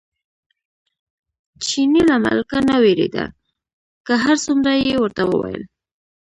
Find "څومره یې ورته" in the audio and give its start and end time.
4.45-5.23